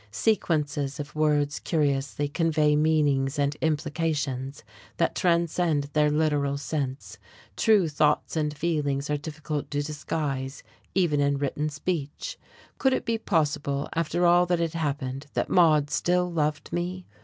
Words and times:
Sequences 0.09 0.99
of 0.99 1.13
words 1.13 1.59
curiously 1.59 2.27
convey 2.27 2.75
meanings 2.75 3.37
and 3.37 3.53
implications 3.61 4.63
that 4.97 5.13
transcend 5.13 5.91
their 5.93 6.09
literal 6.09 6.57
sense, 6.57 7.19
true 7.55 7.87
thoughts 7.87 8.35
and 8.35 8.57
feelings 8.57 9.11
are 9.11 9.17
difficult 9.17 9.69
to 9.69 9.83
disguise 9.83 10.63
even 10.95 11.19
in 11.19 11.37
written 11.37 11.69
speech. 11.69 12.39
Could 12.79 12.93
it 12.93 13.05
be 13.05 13.19
possible 13.19 13.87
after 13.93 14.25
all 14.25 14.47
that 14.47 14.57
had 14.57 14.73
happened 14.73 15.27
that 15.35 15.51
Maude 15.51 15.91
still 15.91 16.31
loved 16.31 16.73
me? 16.73 17.05